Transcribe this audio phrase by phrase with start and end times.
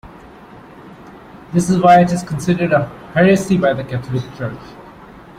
[1.53, 4.59] This is why it is considered a heresy by the Catholic Church.